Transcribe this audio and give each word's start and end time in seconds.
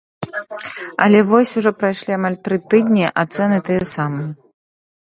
Але 1.05 1.19
вось 1.27 1.51
ужо 1.61 1.73
прайшлі 1.83 2.17
амаль 2.19 2.41
тры 2.49 2.57
тыдні, 2.73 3.05
а 3.19 3.31
цэны 3.39 3.57
тыя 3.71 3.83
самыя. 3.97 4.29